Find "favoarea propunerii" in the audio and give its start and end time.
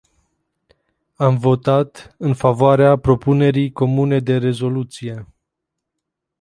2.33-3.71